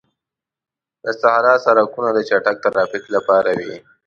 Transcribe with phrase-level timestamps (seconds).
[1.03, 3.75] د صحرا سړکونه د چټک ترافیک لپاره وي.